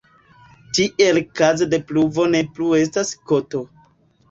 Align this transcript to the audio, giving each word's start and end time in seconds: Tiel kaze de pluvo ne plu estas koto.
Tiel 0.77 1.19
kaze 1.41 1.69
de 1.75 1.79
pluvo 1.91 2.27
ne 2.33 2.43
plu 2.57 2.73
estas 2.81 3.15
koto. 3.35 3.65